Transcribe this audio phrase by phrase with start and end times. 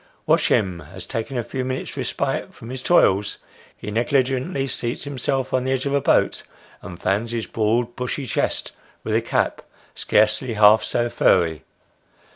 [0.25, 3.37] Watch him, as taking a few minutes' respite from his toils,
[3.77, 6.41] he negligently seats himself on the edge of a boat,
[6.81, 8.71] and fans his broad bushy chest
[9.03, 9.61] with a cap
[9.93, 11.61] scarcely half so furry.